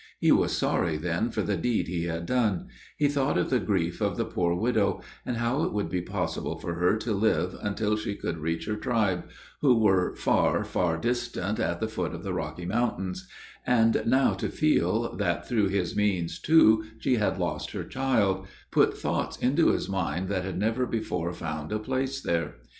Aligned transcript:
He 0.19 0.31
was 0.31 0.57
sorry 0.57 0.97
then 0.97 1.29
for 1.29 1.43
the 1.43 1.55
deed 1.55 1.87
he 1.87 2.05
had 2.05 2.25
done; 2.25 2.69
he 2.97 3.07
thought 3.07 3.37
of 3.37 3.51
the 3.51 3.59
grief 3.59 4.01
of 4.01 4.17
the 4.17 4.25
poor 4.25 4.55
widow, 4.55 5.01
and 5.27 5.37
how 5.37 5.61
it 5.61 5.73
would 5.73 5.89
be 5.89 6.01
possible 6.01 6.57
for 6.57 6.73
her 6.73 6.97
to 6.97 7.13
live 7.13 7.55
until 7.61 7.95
she 7.95 8.15
could 8.15 8.39
reach 8.39 8.65
her 8.65 8.75
tribe, 8.75 9.25
who 9.61 9.77
were 9.77 10.15
far, 10.15 10.63
far 10.63 10.97
distant, 10.97 11.59
at 11.59 11.79
the 11.79 11.87
foot 11.87 12.15
of 12.15 12.23
the 12.23 12.33
Rocky 12.33 12.65
Mountains; 12.65 13.27
and 13.63 14.01
now 14.07 14.33
to 14.33 14.49
feel, 14.49 15.15
that, 15.17 15.47
through 15.47 15.67
his 15.67 15.95
means, 15.95 16.39
too, 16.39 16.83
she 16.97 17.17
had 17.17 17.37
lost 17.37 17.69
her 17.73 17.83
child, 17.83 18.47
put 18.71 18.97
thoughts 18.97 19.37
into 19.37 19.67
his 19.69 19.87
mind 19.87 20.29
that 20.29 20.43
had 20.45 20.57
never 20.57 20.87
before 20.87 21.31
found 21.31 21.71
a 21.71 21.77
place 21.77 22.21
there. 22.21 22.55